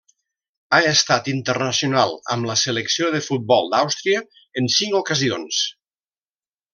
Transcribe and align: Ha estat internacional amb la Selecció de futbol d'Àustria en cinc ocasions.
Ha 0.75 0.79
estat 0.91 1.27
internacional 1.33 2.15
amb 2.37 2.49
la 2.51 2.55
Selecció 2.63 3.11
de 3.19 3.21
futbol 3.29 3.69
d'Àustria 3.77 4.23
en 4.63 4.71
cinc 4.81 4.97
ocasions. 5.05 5.61